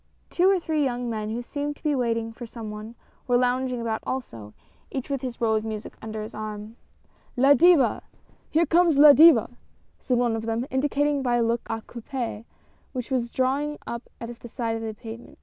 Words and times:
Two 0.31 0.49
or 0.49 0.59
three 0.59 0.83
young 0.83 1.11
men 1.11 1.29
who 1.29 1.43
seemed 1.43 1.75
to 1.75 1.83
be 1.83 1.93
waiting 1.93 2.33
for 2.33 2.47
some 2.47 2.71
one, 2.71 2.95
were 3.27 3.37
lounging 3.37 3.79
about 3.79 4.01
also, 4.03 4.51
each 4.89 5.11
with 5.11 5.21
his 5.21 5.39
roll 5.39 5.53
of 5.55 5.63
music 5.63 5.93
under 6.01 6.23
his 6.23 6.33
arm." 6.33 6.75
La 7.45 7.53
Diva! 7.53 8.01
Here 8.49 8.65
comes 8.65 8.97
La 8.97 9.13
Diva," 9.13 9.51
said 9.99 10.17
one 10.17 10.35
of 10.35 10.47
them, 10.47 10.65
indicating 10.71 11.21
by 11.21 11.35
a 11.35 11.43
look 11.43 11.61
a 11.69 11.83
coupe 11.83 12.43
which 12.93 13.11
was 13.11 13.29
drawing 13.29 13.77
up 13.85 14.09
at 14.19 14.27
the 14.39 14.47
side 14.49 14.75
of 14.75 14.81
the 14.81 14.95
pavement. 14.95 15.37